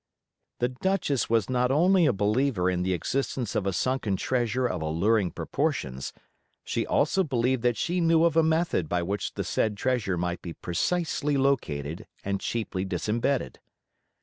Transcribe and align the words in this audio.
The 0.57 0.69
Duchess 0.69 1.29
was 1.29 1.47
not 1.47 1.69
only 1.69 2.07
a 2.07 2.11
believer 2.11 2.71
in 2.71 2.81
the 2.81 2.93
existence 2.95 3.53
of 3.53 3.67
a 3.67 3.71
sunken 3.71 4.15
treasure 4.15 4.65
of 4.65 4.81
alluring 4.81 5.29
proportions; 5.29 6.11
she 6.63 6.87
also 6.87 7.23
believed 7.23 7.61
that 7.61 7.77
she 7.77 8.01
knew 8.01 8.23
of 8.23 8.35
a 8.35 8.41
method 8.41 8.89
by 8.89 9.03
which 9.03 9.35
the 9.35 9.43
said 9.43 9.77
treasure 9.77 10.17
might 10.17 10.41
be 10.41 10.53
precisely 10.53 11.37
located 11.37 12.07
and 12.25 12.41
cheaply 12.41 12.83
disembedded. 12.83 13.59